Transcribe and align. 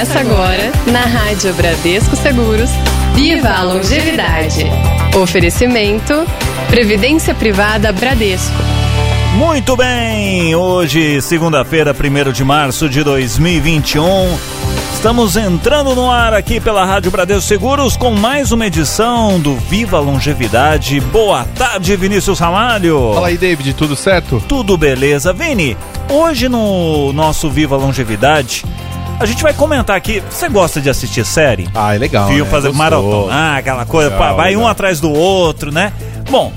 Começa 0.00 0.20
agora 0.20 0.72
na 0.86 1.02
Rádio 1.02 1.52
Bradesco 1.52 2.16
Seguros. 2.16 2.70
Viva 3.14 3.50
a 3.50 3.62
longevidade. 3.62 4.64
Oferecimento 5.14 6.26
Previdência 6.70 7.34
Privada 7.34 7.92
Bradesco. 7.92 8.56
Muito 9.36 9.76
bem, 9.76 10.54
hoje, 10.54 11.20
segunda-feira, 11.20 11.94
1 11.94 12.32
de 12.32 12.42
março 12.42 12.88
de 12.88 13.04
2021. 13.04 14.00
Estamos 14.94 15.36
entrando 15.36 15.94
no 15.94 16.10
ar 16.10 16.32
aqui 16.32 16.60
pela 16.60 16.82
Rádio 16.86 17.10
Bradesco 17.10 17.42
Seguros 17.42 17.94
com 17.94 18.12
mais 18.12 18.52
uma 18.52 18.66
edição 18.66 19.38
do 19.38 19.54
Viva 19.54 19.98
a 19.98 20.00
Longevidade. 20.00 20.98
Boa 20.98 21.44
tarde, 21.44 21.94
Vinícius 21.94 22.38
Ramalho. 22.38 23.12
Fala 23.12 23.28
aí, 23.28 23.36
David, 23.36 23.74
tudo 23.74 23.94
certo? 23.94 24.42
Tudo 24.48 24.78
beleza. 24.78 25.30
Vini, 25.34 25.76
hoje 26.08 26.48
no 26.48 27.12
nosso 27.12 27.50
Viva 27.50 27.74
a 27.74 27.78
Longevidade, 27.78 28.64
a 29.20 29.26
gente 29.26 29.42
vai 29.42 29.52
comentar 29.52 29.94
aqui. 29.96 30.22
Você 30.30 30.48
gosta 30.48 30.80
de 30.80 30.88
assistir 30.88 31.24
série? 31.26 31.68
Ah, 31.74 31.94
é 31.94 31.98
legal. 31.98 32.26
Viu? 32.28 32.44
né? 32.44 32.50
Fazer 32.50 32.68
Gostou. 32.68 32.84
maratona, 32.84 33.34
ah, 33.34 33.56
aquela 33.58 33.84
coisa, 33.84 34.10
Legal, 34.10 34.28
pá, 34.28 34.32
vai 34.32 34.54
um 34.56 34.60
legal. 34.60 34.70
atrás 34.72 34.98
do 34.98 35.10
outro, 35.12 35.70
né? 35.70 35.92
Bom, 36.30 36.50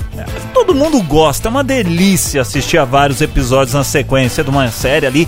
todo 0.53 0.73
mundo 0.73 1.01
gosta, 1.03 1.47
é 1.47 1.51
uma 1.51 1.63
delícia 1.63 2.41
assistir 2.41 2.77
a 2.77 2.85
vários 2.85 3.21
episódios 3.21 3.73
na 3.73 3.83
sequência 3.83 4.43
de 4.43 4.49
uma 4.49 4.69
série 4.71 5.05
ali. 5.05 5.27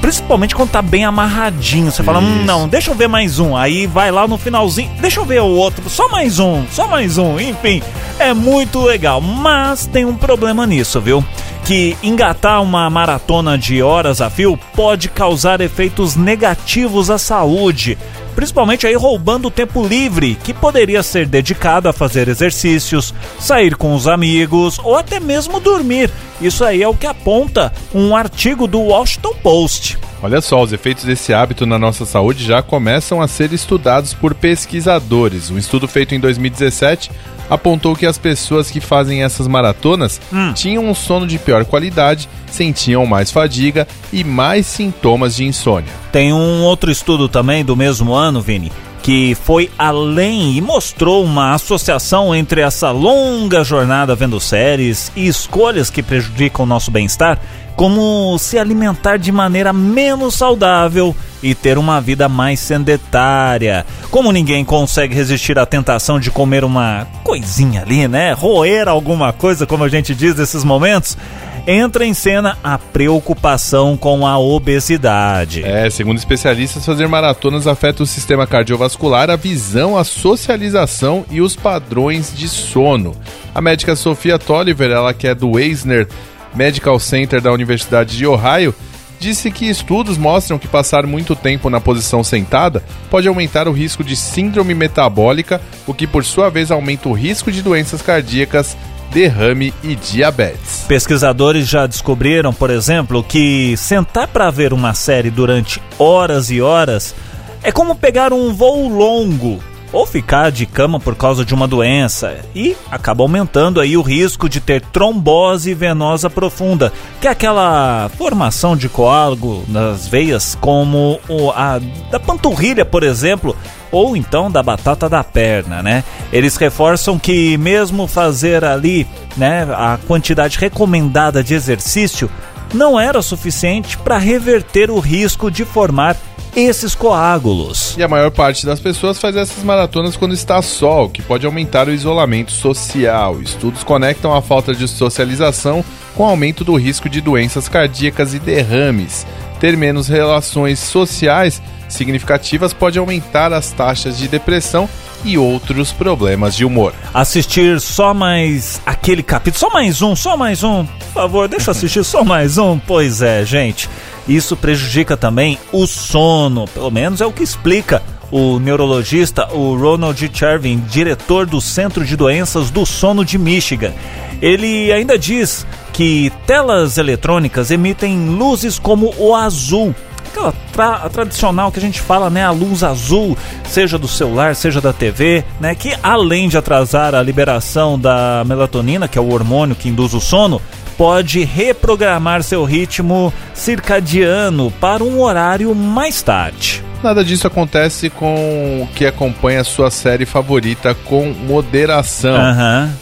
Principalmente 0.00 0.54
quando 0.56 0.70
tá 0.70 0.82
bem 0.82 1.04
amarradinho. 1.04 1.92
Você 1.92 2.02
fala, 2.02 2.18
hum, 2.18 2.36
Isso. 2.38 2.44
não, 2.44 2.66
deixa 2.68 2.90
eu 2.90 2.94
ver 2.94 3.06
mais 3.06 3.38
um. 3.38 3.56
Aí 3.56 3.86
vai 3.86 4.10
lá 4.10 4.26
no 4.26 4.36
finalzinho, 4.36 4.90
deixa 5.00 5.20
eu 5.20 5.24
ver 5.24 5.40
o 5.42 5.46
outro. 5.46 5.88
Só 5.88 6.08
mais 6.08 6.38
um, 6.40 6.64
só 6.72 6.88
mais 6.88 7.18
um. 7.18 7.38
Enfim, 7.38 7.80
é 8.18 8.32
muito 8.34 8.80
legal. 8.82 9.20
Mas 9.20 9.86
tem 9.86 10.04
um 10.04 10.16
problema 10.16 10.66
nisso, 10.66 11.00
viu? 11.00 11.22
Que 11.64 11.96
engatar 12.02 12.60
uma 12.62 12.90
maratona 12.90 13.56
de 13.56 13.82
horas 13.82 14.20
a 14.20 14.28
fio 14.28 14.58
pode 14.74 15.08
causar 15.08 15.60
efeitos 15.60 16.16
negativos 16.16 17.08
à 17.08 17.18
saúde. 17.18 17.96
Principalmente 18.34 18.86
aí 18.86 18.94
roubando 18.94 19.48
o 19.48 19.50
tempo 19.50 19.86
livre, 19.86 20.36
que 20.42 20.52
poderia 20.52 21.02
ser 21.02 21.26
dedicado 21.26 21.88
a 21.88 21.92
fazer 21.92 22.28
exercícios, 22.28 23.14
sair 23.38 23.76
com 23.76 23.94
os 23.94 24.08
amigos 24.08 24.78
ou 24.82 24.96
até 24.96 25.20
mesmo 25.20 25.60
dormir. 25.60 26.10
Isso 26.42 26.64
aí 26.64 26.82
é 26.82 26.88
o 26.88 26.94
que 26.94 27.06
aponta 27.06 27.72
um 27.94 28.16
artigo 28.16 28.66
do 28.66 28.80
Washington 28.80 29.34
Post. 29.42 29.98
Olha 30.22 30.40
só, 30.40 30.62
os 30.62 30.72
efeitos 30.72 31.04
desse 31.04 31.32
hábito 31.32 31.64
na 31.66 31.78
nossa 31.78 32.04
saúde 32.04 32.44
já 32.44 32.62
começam 32.62 33.20
a 33.20 33.26
ser 33.28 33.52
estudados 33.52 34.12
por 34.14 34.34
pesquisadores. 34.34 35.50
Um 35.50 35.58
estudo 35.58 35.86
feito 35.88 36.14
em 36.14 36.20
2017 36.20 37.10
apontou 37.50 37.94
que 37.94 38.06
as 38.06 38.18
pessoas 38.18 38.70
que 38.70 38.80
fazem 38.80 39.22
essas 39.22 39.46
maratonas 39.46 40.20
Hum. 40.32 40.52
tinham 40.54 40.84
um 40.88 40.94
sono 40.94 41.26
de 41.26 41.38
pior 41.38 41.64
qualidade, 41.64 42.28
sentiam 42.50 43.04
mais 43.04 43.30
fadiga 43.30 43.86
e 44.12 44.22
mais 44.24 44.66
sintomas 44.66 45.34
de 45.36 45.44
insônia. 45.44 45.92
Tem 46.10 46.32
um 46.32 46.62
outro 46.62 46.90
estudo 46.90 47.28
também 47.28 47.64
do 47.64 47.76
mesmo 47.76 48.12
ano, 48.14 48.40
Vini, 48.40 48.72
que 49.02 49.34
foi 49.34 49.68
além 49.76 50.56
e 50.56 50.60
mostrou 50.60 51.24
uma 51.24 51.54
associação 51.54 52.32
entre 52.34 52.60
essa 52.60 52.92
longa 52.92 53.64
jornada 53.64 54.14
vendo 54.14 54.38
séries 54.38 55.10
e 55.16 55.26
escolhas 55.26 55.90
que 55.90 56.02
prejudicam 56.02 56.64
o 56.64 56.68
nosso 56.68 56.90
bem-estar, 56.90 57.38
como 57.74 58.38
se 58.38 58.58
alimentar 58.58 59.16
de 59.16 59.32
maneira 59.32 59.72
menos 59.72 60.34
saudável 60.34 61.14
e 61.42 61.54
ter 61.54 61.78
uma 61.78 62.00
vida 62.00 62.28
mais 62.28 62.60
sedentária. 62.60 63.84
Como 64.10 64.30
ninguém 64.30 64.64
consegue 64.64 65.14
resistir 65.14 65.58
à 65.58 65.66
tentação 65.66 66.20
de 66.20 66.30
comer 66.30 66.62
uma 66.62 67.06
coisinha 67.24 67.82
ali, 67.82 68.06
né? 68.06 68.32
Roer 68.32 68.88
alguma 68.88 69.32
coisa, 69.32 69.66
como 69.66 69.82
a 69.82 69.88
gente 69.88 70.14
diz 70.14 70.36
nesses 70.36 70.62
momentos, 70.62 71.16
entra 71.66 72.04
em 72.04 72.14
cena 72.14 72.58
a 72.62 72.76
preocupação 72.76 73.96
com 73.96 74.26
a 74.26 74.38
obesidade. 74.38 75.62
É, 75.64 75.88
segundo 75.90 76.18
especialistas, 76.18 76.84
fazer 76.84 77.06
maratonas 77.06 77.66
afeta 77.66 78.02
o 78.02 78.06
sistema 78.06 78.46
cardiovascular, 78.46 79.30
a 79.30 79.36
visão, 79.36 79.96
a 79.96 80.04
socialização 80.04 81.24
e 81.30 81.40
os 81.40 81.54
padrões 81.54 82.32
de 82.34 82.48
sono. 82.48 83.14
A 83.54 83.60
médica 83.60 83.94
Sofia 83.94 84.38
Tolliver, 84.38 84.90
ela 84.90 85.14
que 85.14 85.28
é 85.28 85.34
do 85.34 85.58
Eisner 85.58 86.08
Medical 86.54 86.98
Center 86.98 87.40
da 87.40 87.52
Universidade 87.52 88.16
de 88.16 88.26
Ohio, 88.26 88.74
disse 89.22 89.52
que 89.52 89.68
estudos 89.68 90.18
mostram 90.18 90.58
que 90.58 90.66
passar 90.66 91.06
muito 91.06 91.36
tempo 91.36 91.70
na 91.70 91.80
posição 91.80 92.24
sentada 92.24 92.82
pode 93.08 93.28
aumentar 93.28 93.68
o 93.68 93.72
risco 93.72 94.02
de 94.02 94.16
síndrome 94.16 94.74
metabólica, 94.74 95.60
o 95.86 95.94
que 95.94 96.08
por 96.08 96.24
sua 96.24 96.50
vez 96.50 96.72
aumenta 96.72 97.08
o 97.08 97.12
risco 97.12 97.52
de 97.52 97.62
doenças 97.62 98.02
cardíacas, 98.02 98.76
derrame 99.12 99.74
e 99.82 99.94
diabetes. 99.94 100.84
Pesquisadores 100.88 101.68
já 101.68 101.86
descobriram, 101.86 102.52
por 102.52 102.70
exemplo, 102.70 103.22
que 103.22 103.76
sentar 103.76 104.26
para 104.26 104.50
ver 104.50 104.72
uma 104.72 104.94
série 104.94 105.30
durante 105.30 105.80
horas 105.98 106.50
e 106.50 106.60
horas 106.60 107.14
é 107.62 107.70
como 107.70 107.94
pegar 107.94 108.32
um 108.32 108.52
voo 108.52 108.88
longo 108.88 109.62
ou 109.92 110.06
ficar 110.06 110.50
de 110.50 110.64
cama 110.64 110.98
por 110.98 111.14
causa 111.14 111.44
de 111.44 111.52
uma 111.52 111.68
doença 111.68 112.38
e 112.54 112.74
acaba 112.90 113.22
aumentando 113.22 113.78
aí 113.78 113.96
o 113.96 114.02
risco 114.02 114.48
de 114.48 114.58
ter 114.58 114.80
trombose 114.80 115.74
venosa 115.74 116.30
profunda, 116.30 116.90
que 117.20 117.28
é 117.28 117.30
aquela 117.30 118.10
formação 118.16 118.74
de 118.74 118.88
coágulo 118.88 119.64
nas 119.68 120.08
veias 120.08 120.56
como 120.60 121.20
a 121.54 121.78
da 122.10 122.18
panturrilha, 122.18 122.86
por 122.86 123.02
exemplo, 123.02 123.54
ou 123.92 124.16
então 124.16 124.50
da 124.50 124.62
batata 124.62 125.08
da 125.08 125.22
perna, 125.22 125.82
né? 125.82 126.02
Eles 126.32 126.56
reforçam 126.56 127.18
que 127.18 127.56
mesmo 127.58 128.06
fazer 128.08 128.64
ali, 128.64 129.06
né, 129.36 129.68
a 129.70 129.98
quantidade 130.08 130.58
recomendada 130.58 131.44
de 131.44 131.54
exercício 131.54 132.28
não 132.72 132.98
era 132.98 133.20
suficiente 133.20 133.98
para 133.98 134.16
reverter 134.16 134.90
o 134.90 134.98
risco 134.98 135.50
de 135.50 135.64
formar 135.64 136.16
esses 136.54 136.94
coágulos. 136.94 137.94
E 137.96 138.02
a 138.02 138.08
maior 138.08 138.30
parte 138.30 138.66
das 138.66 138.80
pessoas 138.80 139.18
faz 139.18 139.36
essas 139.36 139.62
maratonas 139.64 140.16
quando 140.16 140.34
está 140.34 140.58
o 140.58 141.08
que 141.08 141.22
pode 141.22 141.46
aumentar 141.46 141.88
o 141.88 141.92
isolamento 141.92 142.52
social. 142.52 143.40
Estudos 143.40 143.82
conectam 143.82 144.34
a 144.34 144.42
falta 144.42 144.74
de 144.74 144.86
socialização 144.86 145.84
com 146.14 146.24
o 146.24 146.26
aumento 146.26 146.64
do 146.64 146.76
risco 146.76 147.08
de 147.08 147.20
doenças 147.20 147.68
cardíacas 147.68 148.34
e 148.34 148.38
derrames. 148.38 149.26
Ter 149.60 149.76
menos 149.76 150.08
relações 150.08 150.78
sociais 150.78 151.62
significativas 151.92 152.72
pode 152.72 152.98
aumentar 152.98 153.52
as 153.52 153.70
taxas 153.72 154.18
de 154.18 154.28
depressão 154.28 154.88
e 155.24 155.38
outros 155.38 155.92
problemas 155.92 156.56
de 156.56 156.64
humor. 156.64 156.92
Assistir 157.14 157.80
só 157.80 158.12
mais 158.12 158.80
aquele 158.84 159.22
capítulo, 159.22 159.60
só 159.60 159.70
mais 159.70 160.02
um, 160.02 160.16
só 160.16 160.36
mais 160.36 160.64
um, 160.64 160.84
por 160.84 161.12
favor, 161.12 161.48
deixa 161.48 161.70
eu 161.70 161.72
assistir 161.72 162.04
só 162.04 162.24
mais 162.24 162.58
um. 162.58 162.78
Pois 162.78 163.22
é, 163.22 163.44
gente, 163.44 163.88
isso 164.26 164.56
prejudica 164.56 165.16
também 165.16 165.58
o 165.72 165.86
sono, 165.86 166.66
pelo 166.68 166.90
menos 166.90 167.20
é 167.20 167.26
o 167.26 167.32
que 167.32 167.42
explica 167.42 168.02
o 168.32 168.58
neurologista, 168.58 169.46
o 169.52 169.76
Ronald 169.76 170.30
Chervin, 170.32 170.82
diretor 170.88 171.44
do 171.44 171.60
Centro 171.60 172.02
de 172.04 172.16
Doenças 172.16 172.70
do 172.70 172.86
Sono 172.86 173.24
de 173.24 173.36
Michigan. 173.36 173.92
Ele 174.40 174.90
ainda 174.90 175.18
diz 175.18 175.66
que 175.92 176.32
telas 176.46 176.96
eletrônicas 176.96 177.70
emitem 177.70 178.30
luzes 178.30 178.78
como 178.78 179.14
o 179.18 179.36
azul, 179.36 179.94
aquela 180.32 180.52
tra- 180.72 181.08
tradicional 181.10 181.70
que 181.70 181.78
a 181.78 181.82
gente 181.82 182.00
fala, 182.00 182.28
né, 182.30 182.44
a 182.44 182.50
luz 182.50 182.82
azul, 182.82 183.36
seja 183.68 183.98
do 183.98 184.08
celular, 184.08 184.56
seja 184.56 184.80
da 184.80 184.92
TV, 184.92 185.44
né, 185.60 185.74
que 185.74 185.94
além 186.02 186.48
de 186.48 186.56
atrasar 186.56 187.14
a 187.14 187.22
liberação 187.22 187.98
da 187.98 188.42
melatonina, 188.46 189.06
que 189.06 189.18
é 189.18 189.20
o 189.20 189.32
hormônio 189.32 189.76
que 189.76 189.88
induz 189.88 190.14
o 190.14 190.20
sono, 190.20 190.60
pode 190.96 191.44
reprogramar 191.44 192.42
seu 192.42 192.64
ritmo 192.64 193.32
circadiano 193.54 194.70
para 194.80 195.02
um 195.02 195.20
horário 195.20 195.74
mais 195.74 196.22
tarde. 196.22 196.82
Nada 197.02 197.24
disso 197.24 197.48
acontece 197.48 198.08
com 198.08 198.82
o 198.82 198.86
que 198.94 199.04
acompanha 199.04 199.62
a 199.62 199.64
sua 199.64 199.90
série 199.90 200.24
favorita 200.24 200.94
com 200.94 201.32
moderação. 201.32 202.36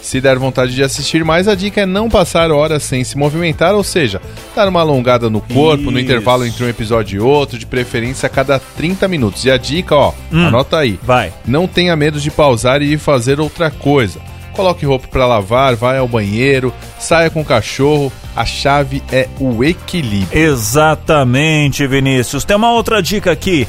Se 0.00 0.20
der 0.22 0.38
vontade 0.38 0.74
de 0.74 0.82
assistir 0.82 1.22
mais, 1.22 1.46
a 1.46 1.54
dica 1.54 1.82
é 1.82 1.86
não 1.86 2.08
passar 2.08 2.50
horas 2.50 2.82
sem 2.82 3.04
se 3.04 3.18
movimentar, 3.18 3.74
ou 3.74 3.84
seja, 3.84 4.20
dar 4.56 4.66
uma 4.68 4.80
alongada 4.80 5.28
no 5.28 5.42
corpo 5.42 5.90
no 5.90 5.98
Isso. 5.98 6.00
intervalo 6.00 6.46
entre 6.46 6.64
um 6.64 6.68
episódio 6.68 7.18
e 7.18 7.20
outro, 7.20 7.58
de 7.58 7.66
preferência 7.66 8.26
a 8.26 8.30
cada 8.30 8.58
30 8.58 9.06
minutos. 9.06 9.44
E 9.44 9.50
a 9.50 9.58
dica, 9.58 9.94
ó, 9.94 10.12
Hum. 10.32 10.46
anota 10.46 10.78
aí. 10.78 10.98
Vai. 11.02 11.30
Não 11.46 11.66
tenha 11.68 11.94
medo 11.94 12.18
de 12.18 12.30
pausar 12.30 12.80
e 12.80 12.94
ir 12.94 12.98
fazer 12.98 13.38
outra 13.38 13.70
coisa. 13.70 14.18
Coloque 14.54 14.86
roupa 14.86 15.08
para 15.08 15.26
lavar, 15.26 15.76
vai 15.76 15.98
ao 15.98 16.08
banheiro, 16.08 16.72
saia 16.98 17.28
com 17.28 17.42
o 17.42 17.44
cachorro. 17.44 18.10
A 18.34 18.46
chave 18.46 19.02
é 19.12 19.28
o 19.38 19.62
equilíbrio. 19.62 20.28
Exatamente, 20.42 21.86
Vinícius. 21.86 22.44
Tem 22.44 22.56
uma 22.56 22.72
outra 22.72 23.02
dica 23.02 23.30
aqui. 23.30 23.68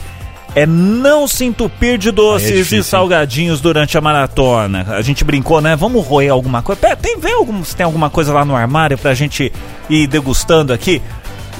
É 0.53 0.65
não 0.65 1.27
se 1.27 1.45
entupir 1.45 1.98
de 1.98 2.12
doces 2.12 2.74
é 2.74 2.77
e 2.77 2.83
salgadinhos 2.83 3.62
durante 3.62 3.98
a 3.98 4.01
maratona. 4.01 4.86
A 4.89 5.01
gente 5.01 5.24
brincou, 5.24 5.62
né? 5.62 5.75
Vamos 5.75 6.06
roer 6.06 6.31
alguma 6.31 6.62
coisa. 6.62 6.81
Pera, 6.81 6.95
tem, 6.95 7.18
vê 7.18 7.31
algum, 7.31 7.63
se 7.63 7.75
tem 7.75 7.86
alguma 7.86 8.09
coisa 8.09 8.33
lá 8.33 8.44
no 8.44 8.56
armário 8.56 8.98
pra 8.98 9.13
gente 9.13 9.51
ir 9.89 10.07
degustando 10.07 10.74
aqui. 10.74 11.01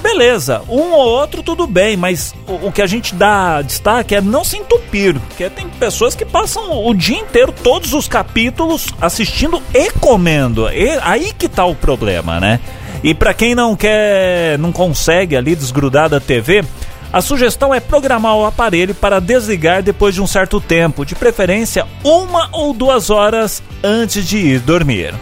Beleza, 0.02 0.64
um 0.68 0.92
ou 0.92 1.08
outro 1.08 1.44
tudo 1.44 1.68
bem, 1.68 1.96
mas 1.96 2.34
o, 2.48 2.68
o 2.68 2.72
que 2.72 2.82
a 2.82 2.88
gente 2.88 3.14
dá 3.14 3.62
destaque 3.62 4.16
é 4.16 4.22
não 4.22 4.44
se 4.44 4.58
entupir, 4.58 5.20
porque 5.20 5.48
tem 5.50 5.70
pessoas 5.70 6.16
que 6.16 6.26
passam 6.26 6.86
o 6.86 6.94
dia 6.94 7.20
inteiro, 7.20 7.54
todos 7.64 7.94
os 7.94 8.08
capítulos, 8.08 8.88
assistindo 9.00 9.62
e 9.74 9.92
comendo. 9.92 10.68
E, 10.70 10.98
aí 11.04 11.32
que 11.38 11.48
tá 11.48 11.66
o 11.66 11.76
problema, 11.76 12.40
né? 12.40 12.60
E 13.04 13.14
pra 13.14 13.34
quem 13.34 13.54
não 13.54 13.76
quer, 13.76 14.58
não 14.58 14.72
consegue 14.72 15.36
ali 15.36 15.56
desgrudar 15.56 16.10
da 16.10 16.20
TV, 16.20 16.64
A 17.14 17.22
sugestão 17.22 17.74
é 17.74 17.80
programar 17.80 18.36
o 18.38 18.46
aparelho 18.46 18.96
para 18.96 19.20
desligar 19.20 19.84
depois 19.84 20.16
de 20.16 20.22
um 20.22 20.28
certo 20.28 20.62
tempo, 20.62 21.06
de 21.06 21.14
preferência 21.14 21.86
uma 22.04 22.48
ou 22.54 22.74
duas 22.74 23.10
horas 23.10 23.62
antes 23.84 24.26
de 24.26 24.38
ir 24.38 24.60
dormir. 24.60 25.14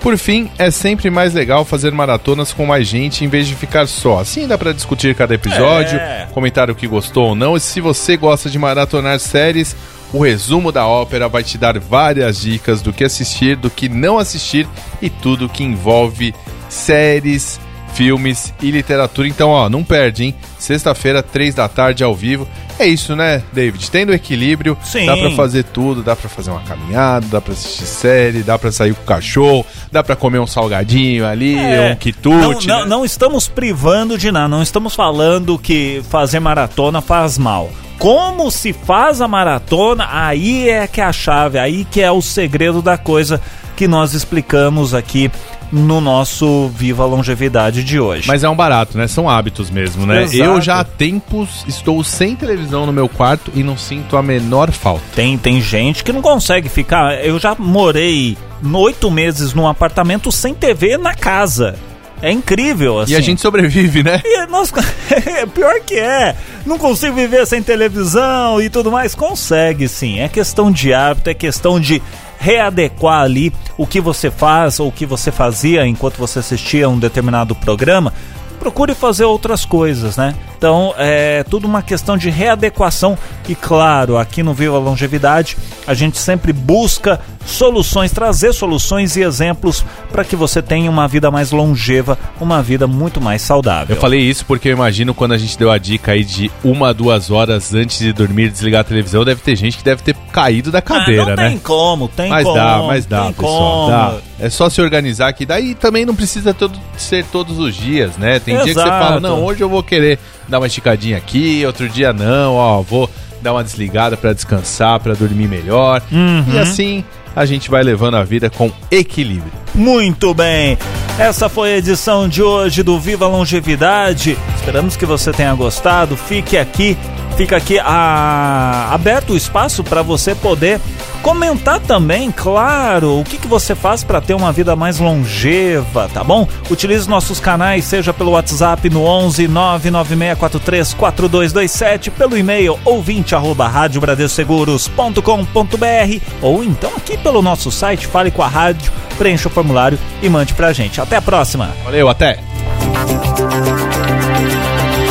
Por 0.00 0.16
fim, 0.18 0.50
é 0.58 0.70
sempre 0.70 1.08
mais 1.10 1.32
legal 1.34 1.64
fazer 1.64 1.90
maratonas 1.92 2.52
com 2.52 2.66
mais 2.66 2.86
gente 2.86 3.24
em 3.24 3.28
vez 3.28 3.46
de 3.46 3.54
ficar 3.54 3.86
só. 3.88 4.20
Assim 4.20 4.46
dá 4.46 4.56
para 4.56 4.72
discutir 4.72 5.14
cada 5.14 5.34
episódio, 5.34 5.98
É. 5.98 6.28
comentar 6.32 6.70
o 6.70 6.74
que 6.74 6.86
gostou 6.86 7.28
ou 7.28 7.34
não. 7.34 7.56
E 7.56 7.60
se 7.60 7.80
você 7.80 8.16
gosta 8.16 8.48
de 8.50 8.58
maratonar 8.58 9.18
séries, 9.18 9.74
o 10.12 10.22
resumo 10.22 10.70
da 10.70 10.86
ópera 10.86 11.26
vai 11.28 11.42
te 11.42 11.56
dar 11.58 11.78
várias 11.78 12.40
dicas 12.40 12.80
do 12.82 12.92
que 12.92 13.02
assistir, 13.04 13.56
do 13.56 13.68
que 13.70 13.88
não 13.88 14.18
assistir 14.18 14.66
e 15.00 15.08
tudo 15.08 15.48
que 15.48 15.64
envolve 15.64 16.34
séries, 16.68 17.58
filmes 17.94 18.52
e 18.60 18.70
literatura. 18.70 19.28
Então, 19.28 19.50
ó, 19.50 19.68
não 19.68 19.82
perde, 19.84 20.24
hein? 20.24 20.34
Sexta-feira, 20.58 21.22
três 21.22 21.54
da 21.54 21.68
tarde 21.68 22.02
ao 22.02 22.14
vivo. 22.14 22.46
É 22.78 22.86
isso, 22.86 23.14
né, 23.14 23.42
David? 23.52 23.88
Tendo 23.90 24.12
equilíbrio, 24.12 24.76
Sim. 24.82 25.06
dá 25.06 25.16
pra 25.16 25.30
fazer 25.30 25.62
tudo, 25.64 26.02
dá 26.02 26.16
pra 26.16 26.28
fazer 26.28 26.50
uma 26.50 26.60
caminhada, 26.62 27.26
dá 27.30 27.40
pra 27.40 27.52
assistir 27.52 27.86
série, 27.86 28.42
dá 28.42 28.58
pra 28.58 28.72
sair 28.72 28.94
com 28.94 29.02
o 29.02 29.06
cachorro, 29.06 29.64
dá 29.92 30.02
pra 30.02 30.16
comer 30.16 30.40
um 30.40 30.46
salgadinho 30.46 31.24
ali, 31.26 31.56
É, 31.56 31.92
um 31.92 31.96
quitute. 31.96 32.66
Não, 32.66 32.78
não, 32.78 32.84
né? 32.84 32.90
não 32.90 33.04
estamos 33.04 33.46
privando 33.46 34.18
de 34.18 34.32
nada, 34.32 34.48
não 34.48 34.62
estamos 34.62 34.94
falando 34.94 35.56
que 35.58 36.02
fazer 36.10 36.40
maratona 36.40 37.00
faz 37.00 37.38
mal. 37.38 37.70
Como 37.96 38.50
se 38.50 38.72
faz 38.72 39.20
a 39.20 39.28
maratona, 39.28 40.08
aí 40.10 40.68
é 40.68 40.86
que 40.88 41.00
é 41.00 41.04
a 41.04 41.12
chave, 41.12 41.58
aí 41.60 41.84
que 41.84 42.00
é 42.00 42.10
o 42.10 42.20
segredo 42.20 42.82
da 42.82 42.98
coisa 42.98 43.40
que 43.76 43.86
nós 43.86 44.14
explicamos 44.14 44.94
aqui 44.94 45.30
no 45.72 46.00
nosso 46.00 46.68
Viva 46.68 47.02
a 47.02 47.06
Longevidade 47.06 47.82
de 47.82 47.98
hoje. 47.98 48.28
Mas 48.28 48.44
é 48.44 48.48
um 48.48 48.56
barato, 48.56 48.96
né? 48.96 49.06
São 49.06 49.28
hábitos 49.28 49.70
mesmo, 49.70 50.06
né? 50.06 50.22
Exato. 50.22 50.42
Eu 50.42 50.60
já 50.60 50.80
há 50.80 50.84
tempos 50.84 51.64
estou 51.66 52.02
sem 52.04 52.36
televisão 52.36 52.86
no 52.86 52.92
meu 52.92 53.08
quarto 53.08 53.50
e 53.54 53.62
não 53.62 53.76
sinto 53.76 54.16
a 54.16 54.22
menor 54.22 54.70
falta. 54.70 55.04
Tem, 55.14 55.36
tem 55.36 55.60
gente 55.60 56.04
que 56.04 56.12
não 56.12 56.22
consegue 56.22 56.68
ficar. 56.68 57.24
Eu 57.24 57.38
já 57.38 57.54
morei 57.58 58.36
oito 58.72 59.10
meses 59.10 59.52
num 59.52 59.66
apartamento 59.66 60.30
sem 60.30 60.54
TV 60.54 60.96
na 60.96 61.14
casa. 61.14 61.76
É 62.22 62.30
incrível, 62.30 63.00
assim. 63.00 63.12
E 63.12 63.16
a 63.16 63.20
gente 63.20 63.40
sobrevive, 63.40 64.02
né? 64.02 64.22
E 64.24 64.46
nós, 64.46 64.72
pior 65.52 65.80
que 65.80 65.94
é, 65.94 66.34
não 66.64 66.78
consigo 66.78 67.14
viver 67.14 67.46
sem 67.46 67.62
televisão 67.62 68.62
e 68.62 68.70
tudo 68.70 68.90
mais. 68.90 69.14
Consegue 69.14 69.88
sim, 69.88 70.20
é 70.20 70.28
questão 70.28 70.70
de 70.70 70.94
hábito, 70.94 71.28
é 71.28 71.34
questão 71.34 71.78
de 71.78 72.02
readequar 72.44 73.22
ali 73.22 73.50
o 73.78 73.86
que 73.86 74.02
você 74.02 74.30
faz 74.30 74.78
ou 74.78 74.88
o 74.88 74.92
que 74.92 75.06
você 75.06 75.32
fazia 75.32 75.86
enquanto 75.86 76.18
você 76.18 76.40
assistia 76.40 76.86
um 76.90 76.98
determinado 76.98 77.54
programa. 77.54 78.12
Procure 78.60 78.94
fazer 78.94 79.24
outras 79.24 79.64
coisas, 79.64 80.18
né? 80.18 80.34
Então 80.64 80.94
é 80.96 81.44
tudo 81.44 81.66
uma 81.66 81.82
questão 81.82 82.16
de 82.16 82.30
readequação 82.30 83.18
e 83.46 83.54
claro, 83.54 84.16
aqui 84.16 84.42
no 84.42 84.54
Viva 84.54 84.76
a 84.76 84.78
Longevidade 84.78 85.58
a 85.86 85.92
gente 85.92 86.16
sempre 86.16 86.54
busca 86.54 87.20
soluções, 87.44 88.10
trazer 88.10 88.54
soluções 88.54 89.14
e 89.16 89.20
exemplos 89.20 89.84
para 90.10 90.24
que 90.24 90.34
você 90.34 90.62
tenha 90.62 90.90
uma 90.90 91.06
vida 91.06 91.30
mais 91.30 91.50
longeva, 91.50 92.18
uma 92.40 92.62
vida 92.62 92.86
muito 92.86 93.20
mais 93.20 93.42
saudável. 93.42 93.94
Eu 93.94 94.00
falei 94.00 94.20
isso 94.20 94.46
porque 94.46 94.68
eu 94.68 94.72
imagino 94.72 95.12
quando 95.12 95.32
a 95.32 95.38
gente 95.38 95.58
deu 95.58 95.70
a 95.70 95.76
dica 95.76 96.12
aí 96.12 96.24
de 96.24 96.50
uma, 96.64 96.94
duas 96.94 97.30
horas 97.30 97.74
antes 97.74 97.98
de 97.98 98.14
dormir 98.14 98.48
desligar 98.48 98.80
a 98.80 98.84
televisão, 98.84 99.22
deve 99.22 99.42
ter 99.42 99.56
gente 99.56 99.76
que 99.76 99.84
deve 99.84 100.02
ter 100.02 100.16
caído 100.32 100.72
da 100.72 100.80
cadeira, 100.80 101.24
ah, 101.24 101.36
não 101.36 101.36
né? 101.36 101.48
tem 101.50 101.58
como, 101.58 102.08
tem 102.08 102.30
mas 102.30 102.44
como. 102.44 102.56
dá, 102.56 102.82
mas 102.86 103.04
dá, 103.04 103.32
pessoal. 103.32 103.88
Dá. 103.88 104.14
É 104.40 104.50
só 104.50 104.68
se 104.68 104.80
organizar 104.80 105.28
aqui. 105.28 105.46
Daí 105.46 105.74
também 105.74 106.04
não 106.04 106.14
precisa 106.14 106.52
todo, 106.52 106.78
ser 106.96 107.24
todos 107.26 107.58
os 107.58 107.74
dias, 107.74 108.16
né? 108.16 108.40
Tem 108.40 108.54
dia 108.56 108.64
que 108.64 108.72
você 108.74 108.80
Exato. 108.80 109.04
fala, 109.04 109.20
não, 109.20 109.44
hoje 109.44 109.60
eu 109.60 109.68
vou 109.68 109.82
querer 109.82 110.18
dar 110.48 110.58
uma 110.58 110.66
esticadinha 110.66 111.16
aqui, 111.16 111.64
outro 111.66 111.88
dia 111.88 112.12
não, 112.12 112.54
ó, 112.54 112.82
vou 112.82 113.10
dar 113.42 113.52
uma 113.52 113.62
desligada 113.62 114.16
pra 114.16 114.32
descansar, 114.32 115.00
pra 115.00 115.14
dormir 115.14 115.48
melhor. 115.48 116.02
Uhum. 116.10 116.54
E 116.54 116.58
assim 116.58 117.04
a 117.36 117.44
gente 117.44 117.70
vai 117.70 117.82
levando 117.82 118.16
a 118.16 118.24
vida 118.24 118.48
com 118.48 118.70
equilíbrio. 118.90 119.52
Muito 119.74 120.32
bem. 120.32 120.78
Essa 121.18 121.48
foi 121.48 121.74
a 121.74 121.76
edição 121.78 122.28
de 122.28 122.42
hoje 122.42 122.82
do 122.82 122.98
Viva 122.98 123.24
a 123.24 123.28
Longevidade. 123.28 124.38
Esperamos 124.56 124.96
que 124.96 125.04
você 125.04 125.32
tenha 125.32 125.54
gostado. 125.54 126.16
Fique 126.16 126.56
aqui, 126.56 126.96
fica 127.36 127.56
aqui 127.56 127.78
ah, 127.80 128.88
aberto 128.92 129.32
o 129.32 129.36
espaço 129.36 129.82
para 129.82 130.02
você 130.02 130.34
poder 130.34 130.80
comentar 131.24 131.80
também, 131.80 132.30
claro, 132.30 133.18
o 133.18 133.24
que, 133.24 133.38
que 133.38 133.48
você 133.48 133.74
faz 133.74 134.04
para 134.04 134.20
ter 134.20 134.34
uma 134.34 134.52
vida 134.52 134.76
mais 134.76 134.98
longeva, 134.98 136.06
tá 136.12 136.22
bom? 136.22 136.46
Utilize 136.70 137.08
nossos 137.08 137.40
canais, 137.40 137.86
seja 137.86 138.12
pelo 138.12 138.32
WhatsApp 138.32 138.90
no 138.90 139.04
11 139.04 139.48
99643 139.48 140.92
4227, 140.92 142.10
pelo 142.10 142.36
e-mail 142.36 142.78
ouvinte 142.84 143.34
arroba 143.34 143.66
radiobradesseguros.com.br 143.66 146.20
ou 146.42 146.62
então 146.62 146.92
aqui 146.94 147.16
pelo 147.16 147.40
nosso 147.40 147.72
site, 147.72 148.06
fale 148.06 148.30
com 148.30 148.42
a 148.42 148.48
rádio, 148.48 148.92
preencha 149.16 149.48
o 149.48 149.50
formulário 149.50 149.98
e 150.20 150.28
mande 150.28 150.52
pra 150.52 150.74
gente. 150.74 151.00
Até 151.00 151.16
a 151.16 151.22
próxima! 151.22 151.70
Valeu, 151.84 152.06
até! 152.06 152.38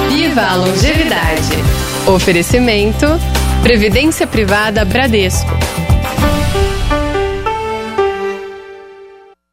Viva 0.09 0.41
a 0.41 0.55
longevidade. 0.57 1.57
Oferecimento 2.05 3.07
Previdência 3.63 4.27
Privada 4.27 4.85
Bradesco. 4.85 5.62